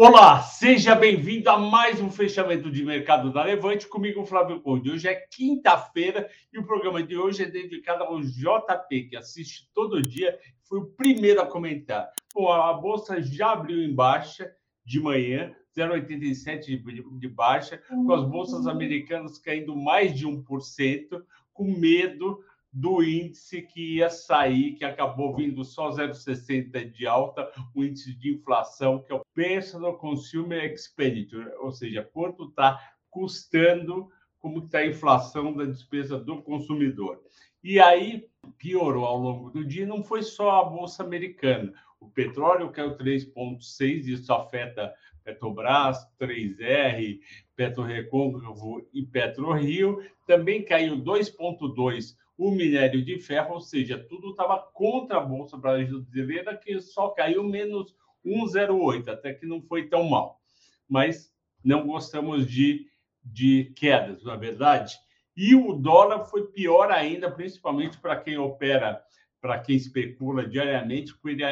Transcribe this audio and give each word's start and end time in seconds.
Olá, 0.00 0.40
seja 0.42 0.94
bem-vindo 0.94 1.50
a 1.50 1.58
mais 1.58 2.00
um 2.00 2.08
fechamento 2.08 2.70
de 2.70 2.84
mercado 2.84 3.32
da 3.32 3.42
Levante 3.42 3.88
comigo, 3.88 4.24
Flávio 4.24 4.60
Conde. 4.60 4.92
Hoje 4.92 5.08
é 5.08 5.16
quinta-feira 5.16 6.30
e 6.52 6.58
o 6.60 6.64
programa 6.64 7.02
de 7.02 7.16
hoje 7.16 7.42
é 7.42 7.46
dedicado 7.46 8.04
ao 8.04 8.20
JP, 8.20 9.08
que 9.08 9.16
assiste 9.16 9.68
todo 9.74 10.00
dia, 10.00 10.38
foi 10.68 10.78
o 10.78 10.86
primeiro 10.86 11.40
a 11.40 11.46
comentar. 11.46 12.12
Bom, 12.32 12.48
a 12.48 12.72
bolsa 12.74 13.20
já 13.20 13.50
abriu 13.50 13.82
em 13.82 13.92
baixa 13.92 14.48
de 14.84 15.00
manhã, 15.00 15.52
0,87 15.76 16.80
de 17.18 17.28
baixa, 17.28 17.82
com 17.88 18.12
as 18.12 18.24
bolsas 18.24 18.68
americanas 18.68 19.36
caindo 19.36 19.74
mais 19.74 20.14
de 20.16 20.28
1%, 20.28 21.24
com 21.52 21.64
medo 21.64 22.38
do 22.72 23.02
índice 23.02 23.62
que 23.62 23.96
ia 23.96 24.10
sair, 24.10 24.74
que 24.74 24.84
acabou 24.84 25.34
vindo 25.34 25.64
só 25.64 25.90
0,60 25.90 26.90
de 26.90 27.06
alta, 27.06 27.50
o 27.74 27.82
índice 27.82 28.14
de 28.14 28.34
inflação, 28.34 29.02
que 29.02 29.12
é 29.12 29.14
o 29.14 29.24
Personal 29.34 29.96
Consumer 29.96 30.64
Expenditure, 30.72 31.50
ou 31.60 31.72
seja, 31.72 32.02
quanto 32.02 32.44
está 32.44 32.78
custando, 33.10 34.08
como 34.38 34.64
está 34.64 34.78
a 34.78 34.86
inflação 34.86 35.52
da 35.54 35.64
despesa 35.64 36.18
do 36.18 36.42
consumidor. 36.42 37.20
E 37.62 37.80
aí 37.80 38.28
piorou 38.56 39.04
ao 39.04 39.18
longo 39.18 39.50
do 39.50 39.64
dia, 39.64 39.86
não 39.86 40.02
foi 40.02 40.22
só 40.22 40.60
a 40.60 40.64
Bolsa 40.64 41.02
Americana. 41.02 41.72
O 41.98 42.08
petróleo 42.08 42.70
caiu 42.70 42.96
3,6, 42.96 44.06
isso 44.06 44.32
afeta 44.32 44.94
Petrobras, 45.24 45.98
3R, 46.18 47.18
PetroRecôncavo 47.56 48.88
e 48.94 49.02
PetroRio. 49.02 50.00
Também 50.26 50.64
caiu 50.64 50.96
2,2 50.96 52.16
o 52.38 52.50
minério 52.52 53.04
de 53.04 53.18
ferro, 53.18 53.54
ou 53.54 53.60
seja, 53.60 53.98
tudo 53.98 54.30
estava 54.30 54.56
contra 54.72 55.18
a 55.18 55.20
Bolsa 55.20 55.56
Brasileira, 55.56 56.56
que 56.56 56.80
só 56.80 57.08
caiu 57.08 57.42
menos 57.42 57.92
1,08, 58.24 59.08
até 59.08 59.34
que 59.34 59.44
não 59.44 59.60
foi 59.60 59.88
tão 59.88 60.04
mal. 60.04 60.40
Mas 60.88 61.34
não 61.64 61.84
gostamos 61.84 62.48
de, 62.48 62.86
de 63.24 63.72
quedas, 63.76 64.22
na 64.22 64.34
é 64.34 64.36
verdade. 64.36 64.96
E 65.36 65.56
o 65.56 65.72
dólar 65.72 66.26
foi 66.26 66.46
pior 66.46 66.92
ainda, 66.92 67.28
principalmente 67.28 67.98
para 67.98 68.20
quem 68.20 68.38
opera, 68.38 69.02
para 69.40 69.58
quem 69.58 69.76
especula 69.76 70.46
diariamente, 70.46 71.12
porque 71.14 71.42
ele, 71.42 71.44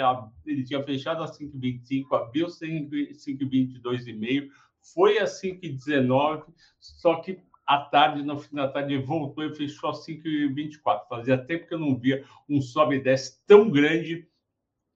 ele 0.44 0.64
tinha 0.64 0.82
fechado 0.84 1.22
a 1.22 1.26
5,25, 1.26 2.04
abriu 2.12 2.46
5,22,5, 2.46 4.48
foi 4.94 5.18
a 5.18 5.24
5,19, 5.24 6.44
só 6.78 7.16
que 7.16 7.40
à 7.66 7.78
tarde, 7.78 8.22
no 8.22 8.38
fim 8.38 8.54
da 8.54 8.68
tarde, 8.68 8.96
voltou 8.98 9.44
e 9.44 9.54
fechou 9.54 9.90
a 9.90 9.92
5,24. 9.92 11.08
Fazia 11.08 11.36
tempo 11.36 11.66
que 11.66 11.74
eu 11.74 11.78
não 11.78 11.98
via 11.98 12.24
um 12.48 12.60
sobe 12.60 12.96
e 12.96 13.02
desce 13.02 13.44
tão 13.46 13.68
grande 13.70 14.28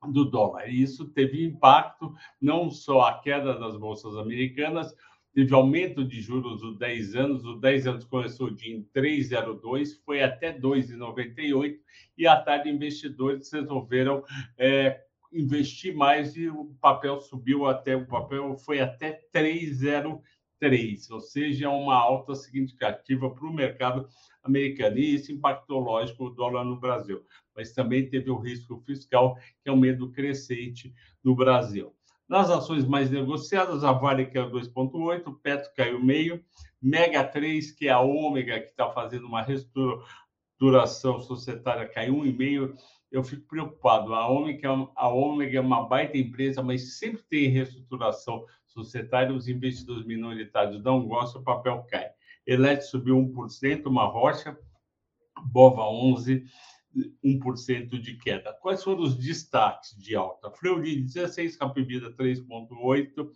do 0.08 0.24
dólar. 0.24 0.68
E 0.68 0.82
isso 0.82 1.08
teve 1.08 1.44
impacto, 1.44 2.14
não 2.40 2.70
só 2.70 3.02
a 3.02 3.18
queda 3.20 3.58
das 3.58 3.76
bolsas 3.76 4.16
americanas, 4.16 4.94
teve 5.34 5.54
aumento 5.54 6.04
de 6.04 6.20
juros 6.20 6.60
dos 6.60 6.78
10 6.78 7.16
anos, 7.16 7.44
os 7.44 7.60
10 7.60 7.86
anos 7.86 8.04
começou 8.04 8.50
de 8.50 8.72
em 8.72 8.88
3,02, 8.94 10.02
foi 10.04 10.22
até 10.22 10.52
2,98, 10.52 11.78
e 12.16 12.26
à 12.26 12.40
tarde 12.40 12.70
investidores 12.70 13.52
resolveram 13.52 14.24
é, 14.58 15.02
investir 15.32 15.94
mais 15.94 16.36
e 16.36 16.48
o 16.48 16.74
papel 16.80 17.20
subiu 17.20 17.66
até, 17.66 17.94
o 17.94 18.06
papel 18.06 18.56
foi 18.56 18.80
até 18.80 19.20
3,03. 19.34 20.20
3, 20.60 21.10
ou 21.10 21.20
seja, 21.20 21.70
uma 21.70 21.96
alta 21.96 22.34
significativa 22.34 23.30
para 23.30 23.46
o 23.46 23.52
mercado 23.52 24.06
americano. 24.44 24.98
E 24.98 25.14
isso 25.14 25.32
impactou, 25.32 25.80
lógico, 25.80 26.26
o 26.26 26.30
dólar 26.30 26.64
no 26.64 26.78
Brasil. 26.78 27.24
Mas 27.56 27.72
também 27.72 28.08
teve 28.08 28.30
o 28.30 28.38
risco 28.38 28.80
fiscal, 28.86 29.36
que 29.62 29.68
é 29.68 29.72
um 29.72 29.76
medo 29.76 30.12
crescente 30.12 30.94
no 31.24 31.34
Brasil. 31.34 31.92
Nas 32.28 32.48
ações 32.48 32.86
mais 32.86 33.10
negociadas, 33.10 33.82
a 33.82 33.90
Vale 33.90 34.26
caiu 34.26 34.50
2,8, 34.50 35.26
o 35.26 35.34
Petro 35.34 35.68
caiu 35.74 36.00
meio, 36.00 36.44
Mega 36.80 37.24
3, 37.24 37.72
que 37.72 37.88
é 37.88 37.90
a 37.90 38.00
Ômega, 38.00 38.60
que 38.60 38.68
está 38.68 38.90
fazendo 38.90 39.26
uma 39.26 39.42
reestruturação 39.42 41.20
societária, 41.20 41.88
caiu 41.88 42.14
1,5%. 42.14 42.76
Eu 43.10 43.24
fico 43.24 43.46
preocupado. 43.48 44.14
A 44.14 44.28
Ômega, 44.28 44.68
a 44.94 45.08
Ômega 45.08 45.58
é 45.58 45.60
uma 45.60 45.86
baita 45.86 46.16
empresa, 46.16 46.62
mas 46.62 46.98
sempre 46.98 47.22
tem 47.24 47.48
reestruturação 47.48 48.44
societária, 48.66 49.34
os 49.34 49.48
investidores 49.48 50.06
minoritários 50.06 50.82
não 50.82 51.06
gostam, 51.06 51.40
o 51.40 51.44
papel 51.44 51.84
cai. 51.88 52.10
Elet 52.46 52.82
subiu 52.82 53.16
1%, 53.16 53.86
uma 53.86 54.06
rocha, 54.06 54.56
Bova 55.42 55.82
11%, 55.82 56.44
1% 57.24 58.00
de 58.00 58.16
queda. 58.16 58.52
Quais 58.60 58.82
foram 58.82 59.02
os 59.02 59.16
destaques 59.16 59.96
de 59.96 60.14
alta? 60.14 60.50
Fleury 60.50 61.02
16, 61.02 61.56
Capivida 61.56 62.12
3,8%. 62.12 63.30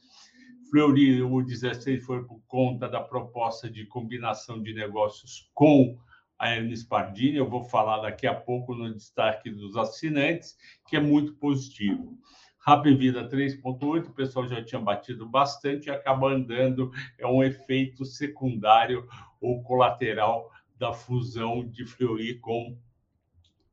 Fleury, 0.71 1.23
o 1.23 1.43
16 1.43 2.05
foi 2.05 2.25
por 2.25 2.41
conta 2.49 2.89
da 2.89 3.01
proposta 3.01 3.71
de 3.71 3.87
combinação 3.87 4.61
de 4.61 4.75
negócios 4.75 5.51
com 5.55 5.97
a 6.39 6.50
Hermes 6.50 6.84
Pardini. 6.84 7.37
Eu 7.37 7.49
vou 7.49 7.65
falar 7.65 7.99
daqui 7.99 8.27
a 8.27 8.34
pouco 8.34 8.75
no 8.75 8.93
destaque 8.93 9.50
dos 9.50 9.77
assinantes, 9.77 10.56
que 10.89 10.97
é 10.97 11.00
muito 11.00 11.34
positivo. 11.34 12.19
Rap 12.67 12.84
Vida 12.95 13.28
3.8, 13.28 14.09
o 14.09 14.15
pessoal 14.15 14.49
já 14.49 14.65
tinha 14.65 14.81
batido 14.81 15.28
bastante 15.28 15.89
e 15.89 15.91
acaba 15.91 16.33
andando, 16.33 16.91
é 17.19 17.27
um 17.27 17.43
efeito 17.43 18.06
secundário 18.06 19.06
ou 19.39 19.62
colateral 19.62 20.50
da 20.77 20.93
fusão 20.93 21.69
de 21.69 21.84
Fleury 21.84 22.39
com 22.39 22.78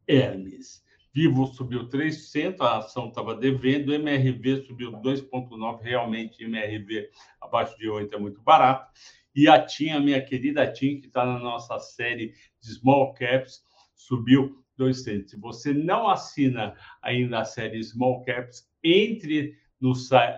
Hermes. 0.06 0.84
Vivo 1.14 1.46
subiu 1.48 1.90
3%, 1.90 2.62
a 2.62 2.78
ação 2.78 3.10
estava 3.10 3.36
devendo, 3.36 3.94
MRV 3.94 4.64
subiu 4.64 4.92
2,9%, 4.94 5.82
realmente 5.82 6.44
MRV 6.44 7.10
abaixo 7.42 7.78
de 7.78 7.90
8 7.90 8.16
é 8.16 8.20
muito 8.20 8.42
barato. 8.42 8.92
E 9.34 9.48
a 9.48 9.64
TIM, 9.66 9.92
a 9.92 10.00
minha 10.00 10.22
querida 10.22 10.72
TIM, 10.72 11.00
que 11.00 11.08
está 11.08 11.26
na 11.26 11.40
nossa 11.40 11.80
série 11.80 12.34
de 12.60 12.74
Small 12.74 13.14
Caps, 13.14 13.64
subiu 13.96 14.64
2 14.78 15.04
Se 15.04 15.40
você 15.40 15.74
não 15.74 16.10
assina 16.10 16.76
ainda 17.02 17.40
a 17.40 17.46
série 17.46 17.84
Small 17.84 18.22
Caps, 18.24 18.70
entre 18.84 19.58
no, 19.80 19.94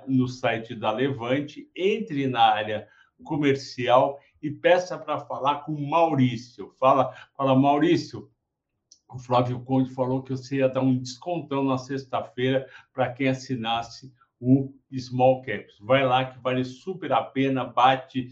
no 0.08 0.28
site 0.28 0.76
da 0.76 0.92
Levante, 0.92 1.70
entre 1.76 2.28
na 2.28 2.42
área 2.42 2.88
comercial 3.24 4.20
e 4.42 4.52
peça 4.52 4.98
para 4.98 5.20
falar 5.20 5.62
com 5.62 5.74
o 5.74 5.90
Maurício. 5.90 6.74
Fala, 6.80 7.14
fala, 7.36 7.56
Maurício, 7.56 8.30
o 9.10 9.18
Flávio 9.18 9.62
Conde 9.62 9.94
falou 9.94 10.22
que 10.22 10.32
você 10.32 10.58
ia 10.58 10.70
dar 10.70 10.82
um 10.82 10.98
descontão 10.98 11.64
na 11.64 11.78
sexta-feira 11.78 12.68
para 12.92 13.12
quem 13.14 13.30
assinasse 13.30 14.14
o 14.40 14.74
Small 14.98 15.42
Caps. 15.42 15.78
Vai 15.80 16.06
lá 16.06 16.26
que 16.26 16.40
vale 16.40 16.64
super 16.66 17.14
a 17.14 17.24
pena, 17.24 17.64
bate 17.64 18.30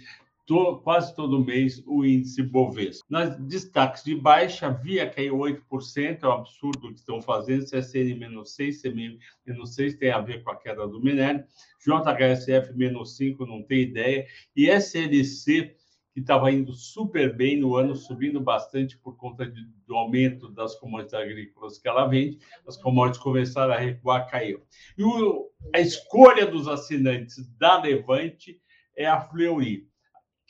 to, 0.51 0.81
quase 0.83 1.15
todo 1.15 1.45
mês 1.45 1.81
o 1.87 2.03
índice 2.03 2.43
Bovespa. 2.43 3.05
Nas 3.09 3.37
destaques 3.37 4.03
de 4.03 4.13
baixa, 4.13 4.69
Via 4.69 5.09
caiu 5.09 5.37
8%, 5.37 6.23
é 6.23 6.27
um 6.27 6.31
absurdo 6.33 6.89
o 6.89 6.93
que 6.93 6.99
estão 6.99 7.21
fazendo, 7.21 7.63
CSN 7.63 8.19
menos 8.19 8.53
6, 8.55 8.81
CMI 8.81 9.17
menos 9.45 9.75
6, 9.75 9.95
tem 9.95 10.11
a 10.11 10.19
ver 10.19 10.43
com 10.43 10.51
a 10.51 10.57
queda 10.57 10.85
do 10.85 11.01
minério, 11.01 11.45
JHSF 11.79 12.73
menos 12.73 13.15
5, 13.15 13.45
não 13.45 13.63
tem 13.63 13.83
ideia, 13.83 14.27
e 14.53 14.69
SLC, 14.69 15.73
que 16.13 16.19
estava 16.19 16.51
indo 16.51 16.73
super 16.73 17.33
bem 17.33 17.57
no 17.57 17.77
ano, 17.77 17.95
subindo 17.95 18.41
bastante 18.41 18.97
por 18.97 19.15
conta 19.15 19.49
de, 19.49 19.65
do 19.87 19.95
aumento 19.95 20.49
das 20.49 20.75
commodities 20.75 21.13
agrícolas 21.13 21.77
que 21.77 21.87
ela 21.87 22.05
vende, 22.07 22.39
as 22.67 22.75
commodities 22.75 23.23
começaram 23.23 23.73
a 23.73 23.77
recuar, 23.77 24.29
caiu. 24.29 24.61
E 24.97 25.03
o, 25.05 25.49
a 25.73 25.79
escolha 25.79 26.45
dos 26.45 26.67
assinantes 26.67 27.47
da 27.57 27.81
Levante 27.81 28.59
é 28.97 29.05
a 29.05 29.21
Fleury 29.21 29.89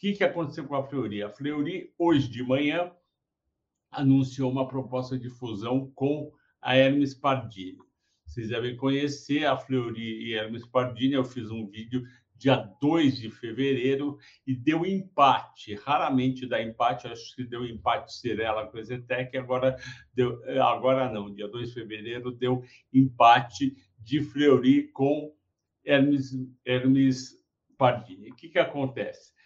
que, 0.01 0.13
que 0.13 0.23
aconteceu 0.23 0.65
com 0.65 0.75
a 0.75 0.83
Fleury? 0.83 1.21
A 1.21 1.29
Fleury, 1.29 1.93
hoje 1.95 2.27
de 2.27 2.41
manhã, 2.41 2.91
anunciou 3.91 4.51
uma 4.51 4.67
proposta 4.67 5.15
de 5.15 5.29
fusão 5.29 5.91
com 5.93 6.33
a 6.59 6.75
Hermes 6.75 7.13
Pardini. 7.13 7.77
Vocês 8.25 8.49
devem 8.49 8.75
conhecer 8.75 9.45
a 9.45 9.55
Fleury 9.55 10.23
e 10.23 10.33
Hermes 10.33 10.65
Pardini. 10.65 11.13
Eu 11.13 11.23
fiz 11.23 11.51
um 11.51 11.67
vídeo 11.67 12.03
dia 12.35 12.55
2 12.81 13.19
de 13.19 13.29
fevereiro 13.29 14.17
e 14.47 14.55
deu 14.55 14.87
empate. 14.87 15.75
Raramente 15.75 16.47
dá 16.47 16.59
empate, 16.59 17.05
acho 17.05 17.35
que 17.35 17.43
deu 17.43 17.63
empate 17.63 18.11
Cirela 18.11 18.65
com 18.65 18.79
a 18.79 18.81
Zetec, 18.81 19.37
agora, 19.37 19.77
deu, 20.15 20.41
agora 20.63 21.11
não, 21.11 21.31
dia 21.31 21.47
2 21.47 21.67
de 21.67 21.73
fevereiro 21.75 22.31
deu 22.31 22.63
empate 22.91 23.77
de 23.99 24.23
Fleury 24.23 24.87
com 24.87 25.31
Hermes, 25.85 26.31
Hermes 26.65 27.39
Pardini. 27.77 28.31
O 28.31 28.35
que, 28.35 28.49
que 28.49 28.57
acontece? 28.57 29.39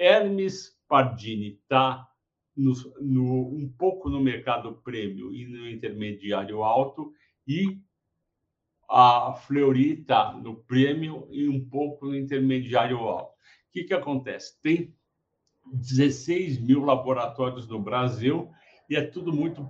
Hermes 0.00 0.80
Pardini 0.88 1.60
está 1.62 2.08
um 2.56 3.68
pouco 3.76 4.08
no 4.08 4.18
mercado 4.18 4.80
prêmio 4.82 5.34
e 5.34 5.46
no 5.46 5.68
intermediário 5.68 6.62
alto, 6.62 7.12
e 7.46 7.78
a 8.88 9.34
Fleury 9.34 10.00
está 10.00 10.32
no 10.32 10.56
prêmio 10.56 11.28
e 11.30 11.46
um 11.48 11.62
pouco 11.68 12.06
no 12.06 12.16
intermediário 12.16 12.96
alto. 13.00 13.32
O 13.32 13.72
que, 13.72 13.84
que 13.84 13.92
acontece? 13.92 14.58
Tem 14.62 14.94
16 15.70 16.58
mil 16.60 16.82
laboratórios 16.82 17.68
no 17.68 17.78
Brasil 17.78 18.50
e 18.88 18.96
é 18.96 19.02
tudo 19.02 19.34
muito 19.34 19.62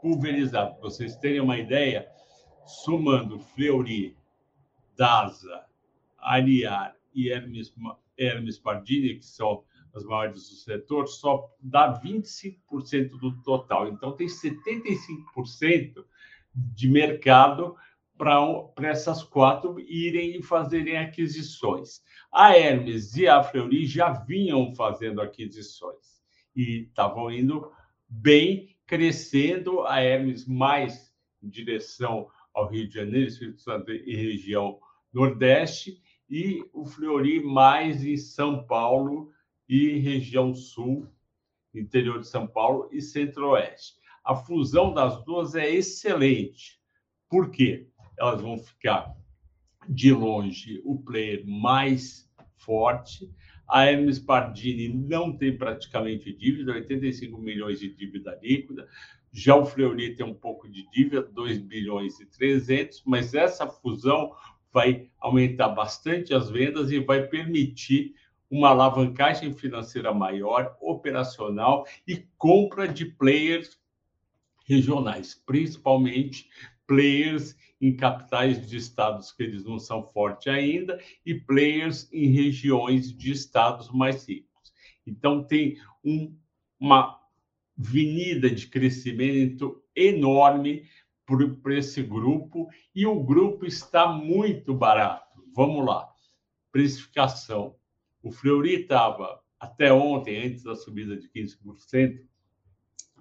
pulverizado. 0.00 0.76
Para 0.76 0.88
vocês 0.88 1.14
terem 1.16 1.40
uma 1.40 1.58
ideia, 1.58 2.08
somando 2.64 3.38
Fleury, 3.38 4.16
DASA, 4.96 5.66
Ariar 6.18 6.96
e 7.14 7.30
Hermes, 7.30 7.72
Hermes 8.16 8.58
Pardini, 8.58 9.18
que 9.18 9.26
são 9.26 9.64
as 9.94 10.04
maiores 10.04 10.48
do 10.48 10.54
setor, 10.56 11.06
só 11.06 11.50
dá 11.60 12.00
25% 12.00 13.10
do 13.20 13.42
total. 13.42 13.88
Então, 13.88 14.16
tem 14.16 14.26
75% 14.26 16.04
de 16.54 16.88
mercado 16.88 17.76
para 18.16 18.88
essas 18.88 19.22
quatro 19.22 19.80
irem 19.80 20.38
e 20.38 20.42
fazerem 20.42 20.96
aquisições. 20.96 22.00
A 22.32 22.56
Hermes 22.56 23.16
e 23.16 23.26
a 23.26 23.42
Fleury 23.42 23.86
já 23.86 24.12
vinham 24.12 24.74
fazendo 24.74 25.20
aquisições 25.20 26.22
e 26.54 26.82
estavam 26.82 27.30
indo 27.30 27.70
bem, 28.08 28.76
crescendo. 28.86 29.84
A 29.86 30.00
Hermes 30.00 30.46
mais 30.46 31.12
em 31.42 31.48
direção 31.48 32.28
ao 32.54 32.68
Rio 32.68 32.86
de 32.86 32.94
Janeiro, 32.94 33.28
Espírito 33.28 33.60
Santo 33.60 33.90
e 33.90 34.14
região 34.14 34.78
Nordeste, 35.12 36.01
e 36.32 36.64
o 36.72 36.86
Fleury 36.86 37.44
mais 37.44 38.02
em 38.06 38.16
São 38.16 38.64
Paulo 38.64 39.30
e 39.68 39.98
região 39.98 40.54
Sul, 40.54 41.06
interior 41.74 42.20
de 42.20 42.26
São 42.26 42.46
Paulo 42.46 42.88
e 42.90 43.02
Centro-Oeste. 43.02 44.00
A 44.24 44.34
fusão 44.34 44.94
das 44.94 45.22
duas 45.24 45.54
é 45.54 45.70
excelente. 45.70 46.80
Por 47.28 47.50
quê? 47.50 47.86
Elas 48.18 48.40
vão 48.40 48.56
ficar 48.56 49.14
de 49.86 50.10
longe 50.10 50.80
o 50.86 51.02
player 51.02 51.46
mais 51.46 52.26
forte. 52.56 53.30
A 53.68 53.84
Hermes 53.84 54.18
Pardini 54.18 54.88
não 54.88 55.36
tem 55.36 55.54
praticamente 55.54 56.32
dívida, 56.32 56.72
85 56.72 57.36
milhões 57.36 57.78
de 57.78 57.94
dívida 57.94 58.38
líquida. 58.42 58.88
Já 59.30 59.54
o 59.54 59.66
Fleury 59.66 60.14
tem 60.14 60.24
um 60.24 60.34
pouco 60.34 60.66
de 60.66 60.88
dívida, 60.90 61.22
2 61.22 61.58
bilhões 61.58 62.18
e 62.20 62.26
300, 62.26 63.02
mas 63.04 63.34
essa 63.34 63.66
fusão 63.66 64.32
vai 64.72 65.08
aumentar 65.20 65.68
bastante 65.68 66.32
as 66.34 66.50
vendas 66.50 66.90
e 66.90 66.98
vai 66.98 67.26
permitir 67.26 68.14
uma 68.50 68.68
alavancagem 68.68 69.54
financeira 69.54 70.12
maior, 70.12 70.76
operacional 70.80 71.86
e 72.06 72.24
compra 72.36 72.86
de 72.86 73.06
players 73.06 73.78
regionais, 74.66 75.34
principalmente 75.34 76.48
players 76.86 77.56
em 77.80 77.96
capitais 77.96 78.68
de 78.68 78.76
estados 78.76 79.32
que 79.32 79.42
eles 79.42 79.64
não 79.64 79.78
são 79.78 80.06
fortes 80.12 80.52
ainda 80.52 81.00
e 81.24 81.34
players 81.34 82.08
em 82.12 82.28
regiões 82.28 83.16
de 83.16 83.32
estados 83.32 83.90
mais 83.90 84.28
ricos. 84.28 84.72
Então 85.06 85.42
tem 85.42 85.78
um, 86.04 86.36
uma 86.78 87.18
avenida 87.78 88.50
de 88.50 88.66
crescimento 88.66 89.82
enorme 89.96 90.84
para 91.26 91.76
esse 91.76 92.02
grupo 92.02 92.68
e 92.94 93.06
o 93.06 93.22
grupo 93.22 93.64
está 93.64 94.12
muito 94.12 94.74
barato. 94.74 95.42
Vamos 95.54 95.84
lá. 95.86 96.08
Precificação. 96.70 97.76
O 98.22 98.30
Fleury 98.30 98.82
estava 98.82 99.40
até 99.58 99.92
ontem, 99.92 100.46
antes 100.46 100.62
da 100.62 100.74
subida 100.74 101.16
de 101.16 101.28
15%, 101.28 102.20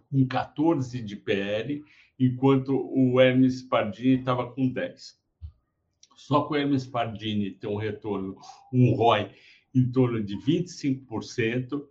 com 0.09 0.27
14 0.27 1.01
de 1.01 1.15
PL, 1.15 1.83
enquanto 2.19 2.75
o 2.75 3.19
Hermes 3.19 3.61
Pardini 3.61 4.19
estava 4.19 4.51
com 4.51 4.67
10. 4.67 5.19
Só 6.15 6.43
que 6.43 6.53
o 6.53 6.55
Hermes 6.55 6.85
Pardini 6.85 7.51
tem 7.51 7.69
um 7.69 7.77
retorno, 7.77 8.37
um 8.71 8.93
ROI 8.93 9.31
em 9.73 9.91
torno 9.91 10.21
de 10.21 10.37
25%, 10.37 11.81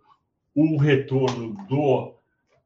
um 0.55 0.77
retorno 0.77 1.55
do, 1.67 2.15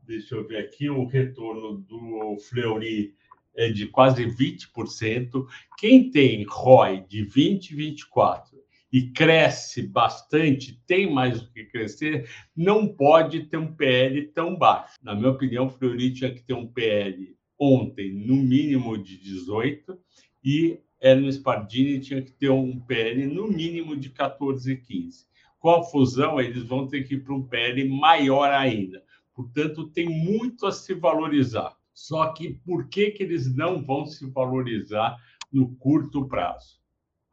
deixa 0.03 0.35
eu 0.35 0.47
ver 0.47 0.57
aqui, 0.57 0.89
o 0.89 1.05
retorno 1.05 1.77
do 1.77 2.37
Fleury 2.49 3.15
é 3.55 3.69
de 3.69 3.87
quase 3.87 4.25
20%. 4.25 5.45
Quem 5.77 6.09
tem 6.09 6.43
ROI 6.43 7.05
de 7.07 7.23
20, 7.23 7.75
24 7.75 8.55
e 8.91 9.09
cresce 9.09 9.81
bastante, 9.81 10.81
tem 10.87 11.11
mais 11.11 11.41
o 11.41 11.51
que 11.51 11.65
crescer, 11.65 12.29
não 12.55 12.87
pode 12.87 13.45
ter 13.47 13.57
um 13.57 13.73
PL 13.73 14.27
tão 14.27 14.55
baixo. 14.55 14.95
Na 15.03 15.13
minha 15.13 15.31
opinião, 15.31 15.67
o 15.67 15.69
Fleury 15.69 16.13
tinha 16.13 16.33
que 16.33 16.41
ter 16.41 16.53
um 16.53 16.65
PL 16.65 17.35
ontem, 17.59 18.13
no 18.13 18.35
mínimo 18.35 18.97
de 18.97 19.17
18, 19.17 19.99
e 20.43 20.79
Hermes 21.01 21.37
Pardini 21.37 21.99
tinha 21.99 22.21
que 22.21 22.31
ter 22.31 22.49
um 22.49 22.79
PL 22.79 23.27
no 23.27 23.47
mínimo 23.47 23.97
de 23.97 24.09
14, 24.09 24.77
15. 24.77 25.25
Com 25.59 25.71
a 25.71 25.83
fusão, 25.83 26.39
eles 26.39 26.63
vão 26.63 26.87
ter 26.87 27.03
que 27.03 27.15
ir 27.15 27.23
para 27.23 27.33
um 27.33 27.43
PL 27.43 27.89
maior 27.89 28.49
ainda. 28.51 29.03
Portanto, 29.33 29.89
tem 29.89 30.07
muito 30.07 30.65
a 30.65 30.71
se 30.71 30.93
valorizar. 30.93 31.75
Só 31.95 32.31
que 32.33 32.59
por 32.65 32.89
que, 32.89 33.09
que 33.09 33.23
eles 33.23 33.55
não 33.55 33.83
vão 33.83 34.05
se 34.05 34.29
valorizar 34.29 35.17
no 35.51 35.75
curto 35.77 36.27
prazo? 36.27 36.85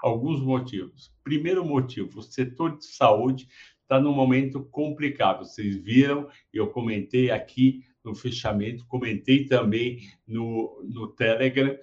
alguns 0.03 0.43
motivos. 0.43 1.15
Primeiro 1.23 1.65
motivo, 1.65 2.19
o 2.19 2.23
setor 2.23 2.77
de 2.77 2.85
saúde 2.87 3.49
está 3.81 4.01
num 4.01 4.13
momento 4.13 4.65
complicado. 4.65 5.45
Vocês 5.45 5.77
viram, 5.77 6.29
eu 6.53 6.67
comentei 6.69 7.31
aqui 7.31 7.85
no 8.05 8.15
fechamento, 8.15 8.85
comentei 8.87 9.47
também 9.47 10.01
no, 10.27 10.83
no 10.85 11.07
Telegram. 11.09 11.79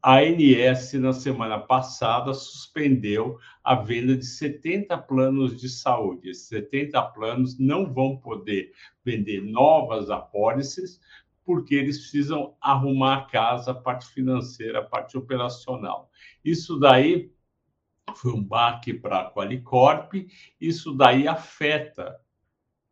A 0.00 0.20
ANS, 0.20 0.92
na 0.92 1.12
semana 1.12 1.58
passada, 1.58 2.32
suspendeu 2.32 3.36
a 3.64 3.74
venda 3.74 4.16
de 4.16 4.24
70 4.24 4.96
planos 4.98 5.60
de 5.60 5.68
saúde. 5.68 6.30
Esses 6.30 6.46
70 6.46 7.02
planos 7.10 7.58
não 7.58 7.92
vão 7.92 8.16
poder 8.16 8.70
vender 9.04 9.42
novas 9.42 10.08
apólices, 10.08 11.00
porque 11.48 11.74
eles 11.74 11.96
precisam 11.98 12.54
arrumar 12.60 13.16
a 13.16 13.22
casa, 13.22 13.70
a 13.70 13.74
parte 13.74 14.06
financeira, 14.08 14.80
a 14.80 14.84
parte 14.84 15.16
operacional. 15.16 16.10
Isso 16.44 16.78
daí 16.78 17.32
foi 18.14 18.34
um 18.34 18.44
baque 18.44 18.92
para 18.92 19.20
a 19.20 19.30
Qualicorp. 19.32 20.12
Isso 20.60 20.92
daí 20.92 21.26
afeta 21.26 22.20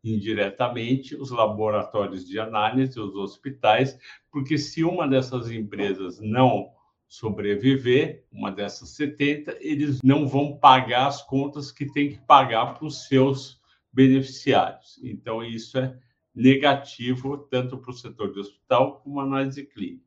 indiretamente 0.03 1.15
os 1.15 1.31
laboratórios 1.31 2.27
de 2.27 2.41
análise, 2.41 2.99
os 2.99 3.15
hospitais, 3.15 3.99
porque 4.33 4.57
se 4.57 4.83
uma 4.83 5.07
dessas 5.07 5.51
empresas 5.51 6.19
não 6.19 6.71
sobreviver, 7.07 8.25
uma 8.33 8.51
dessas 8.51 8.89
70, 8.97 9.59
eles 9.61 10.01
não 10.03 10.27
vão 10.27 10.57
pagar 10.57 11.09
as 11.09 11.21
contas 11.21 11.71
que 11.71 11.85
tem 11.93 12.09
que 12.09 12.25
pagar 12.25 12.73
para 12.73 12.87
os 12.87 13.07
seus 13.07 13.61
beneficiários. 13.93 14.99
Então, 15.03 15.45
isso 15.45 15.77
é 15.77 15.95
negativo 16.37 17.39
tanto 17.39 17.79
para 17.79 17.91
o 17.91 17.95
setor 17.95 18.31
de 18.31 18.41
hospital 18.41 19.01
como 19.01 19.21
análise 19.21 19.65
clínica. 19.65 20.05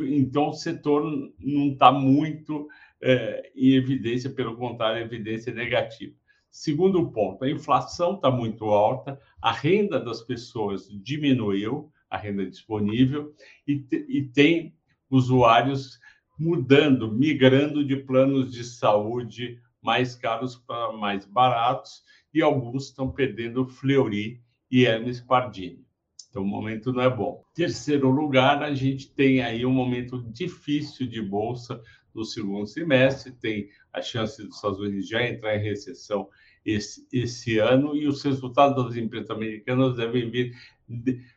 Então, 0.00 0.50
o 0.50 0.54
setor 0.54 1.02
não 1.40 1.72
está 1.72 1.90
muito 1.90 2.68
é, 3.00 3.50
em 3.56 3.74
evidência, 3.74 4.30
pelo 4.30 4.56
contrário, 4.56 5.02
evidência 5.02 5.52
negativa. 5.52 6.14
Segundo 6.48 7.10
ponto, 7.10 7.44
a 7.44 7.50
inflação 7.50 8.14
está 8.14 8.30
muito 8.30 8.66
alta, 8.66 9.20
a 9.42 9.50
renda 9.50 9.98
das 9.98 10.22
pessoas 10.22 10.88
diminuiu, 11.02 11.92
a 12.08 12.16
renda 12.16 12.46
disponível, 12.46 13.34
e, 13.66 13.84
e 14.08 14.22
tem 14.22 14.74
usuários 15.10 15.98
mudando, 16.38 17.10
migrando 17.10 17.84
de 17.84 17.96
planos 17.96 18.52
de 18.52 18.62
saúde 18.62 19.60
mais 19.82 20.14
caros 20.14 20.54
para 20.54 20.92
mais 20.92 21.26
baratos, 21.26 22.04
e 22.32 22.40
alguns 22.40 22.84
estão 22.86 23.10
perdendo 23.10 23.68
Fleury 23.68 24.40
e 24.70 24.84
Hermes 24.84 25.20
Pardini. 25.20 25.86
Então, 26.30 26.42
o 26.42 26.46
momento 26.46 26.92
não 26.92 27.02
é 27.02 27.10
bom. 27.10 27.42
Terceiro 27.54 28.10
lugar, 28.10 28.62
a 28.62 28.74
gente 28.74 29.10
tem 29.10 29.42
aí 29.42 29.64
um 29.64 29.72
momento 29.72 30.22
difícil 30.30 31.06
de 31.06 31.22
bolsa 31.22 31.80
no 32.14 32.24
segundo 32.24 32.66
semestre, 32.66 33.32
tem 33.32 33.68
a 33.92 34.02
chance 34.02 34.42
dos 34.42 34.56
Estados 34.56 34.78
Unidos 34.78 35.08
já 35.08 35.26
entrar 35.26 35.56
em 35.56 35.62
recessão 35.62 36.28
esse, 36.64 37.06
esse 37.12 37.58
ano, 37.58 37.96
e 37.96 38.06
os 38.06 38.22
resultados 38.22 38.84
das 38.84 38.96
empresas 38.96 39.30
americanas 39.30 39.96
devem 39.96 40.30
vir 40.30 40.54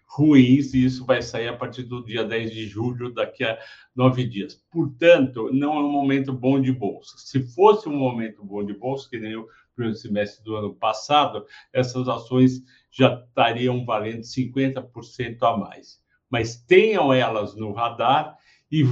ruins, 0.05 0.73
e 0.73 0.83
isso 0.83 1.05
vai 1.05 1.21
sair 1.21 1.47
a 1.47 1.55
partir 1.55 1.83
do 1.83 2.03
dia 2.03 2.23
10 2.23 2.51
de 2.51 2.67
julho, 2.67 3.13
daqui 3.13 3.43
a 3.43 3.57
nove 3.95 4.25
dias. 4.25 4.61
Portanto, 4.69 5.49
não 5.53 5.73
é 5.77 5.79
um 5.79 5.91
momento 5.91 6.33
bom 6.33 6.59
de 6.59 6.71
bolsa. 6.71 7.15
Se 7.17 7.41
fosse 7.53 7.87
um 7.87 7.95
momento 7.95 8.43
bom 8.43 8.65
de 8.65 8.73
bolsa, 8.73 9.09
que 9.09 9.19
nem 9.19 9.37
o 9.37 9.47
primeiro 9.81 9.95
semestre 9.95 10.43
do 10.43 10.55
ano 10.55 10.75
passado, 10.75 11.45
essas 11.73 12.07
ações 12.07 12.63
já 12.91 13.15
estariam 13.15 13.83
valendo 13.83 14.21
50% 14.21 15.37
a 15.41 15.57
mais. 15.57 15.99
Mas 16.29 16.55
tenham 16.55 17.11
elas 17.11 17.55
no 17.55 17.71
radar 17.71 18.37
e 18.71 18.83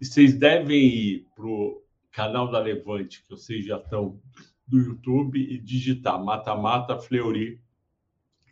vocês 0.00 0.34
devem 0.34 0.84
ir 0.84 1.26
para 1.34 1.46
o 1.46 1.82
canal 2.10 2.50
da 2.50 2.58
Levante, 2.58 3.22
que 3.22 3.30
vocês 3.30 3.64
já 3.64 3.78
estão 3.78 4.20
do 4.66 4.78
YouTube, 4.78 5.40
e 5.40 5.58
digitar 5.58 6.22
Mata-Mata 6.22 6.98
Fleury 6.98 7.60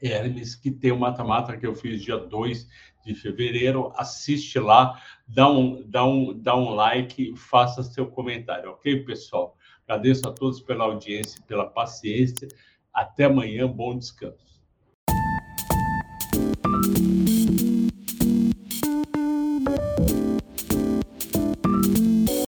Hermes, 0.02 0.54
que 0.54 0.70
tem 0.70 0.92
o 0.92 0.98
Mata-Mata 0.98 1.56
que 1.56 1.66
eu 1.66 1.74
fiz 1.74 2.02
dia 2.02 2.16
2 2.16 2.66
de 3.04 3.14
fevereiro. 3.14 3.92
Assiste 3.96 4.58
lá, 4.58 5.00
dá 5.26 5.48
um, 5.48 5.88
dá 5.88 6.04
um, 6.04 6.38
dá 6.38 6.56
um 6.56 6.70
like, 6.70 7.36
faça 7.36 7.82
seu 7.82 8.06
comentário, 8.06 8.70
ok, 8.70 9.04
pessoal? 9.04 9.56
Agradeço 9.90 10.28
a 10.28 10.32
todos 10.32 10.60
pela 10.60 10.84
audiência, 10.84 11.42
pela 11.48 11.66
paciência. 11.66 12.46
Até 12.94 13.24
amanhã, 13.24 13.66
bom 13.66 13.98
descanso. 13.98 14.49